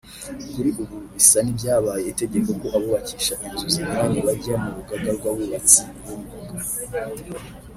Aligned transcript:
Kuri 0.53 0.69
ubu 0.81 0.95
bisa 1.15 1.39
n’ibyabaye 1.41 2.05
itegeko 2.13 2.49
ko 2.59 2.65
abubakisha 2.75 3.33
inzu 3.45 3.65
zinyuranye 3.73 4.19
bajya 4.27 4.53
mu 4.63 4.69
Rugaga 4.77 5.09
rw’Abubatsi 5.17 5.81
b’Umwuga 6.03 6.55